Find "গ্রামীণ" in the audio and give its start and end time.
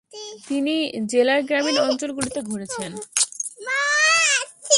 1.43-1.77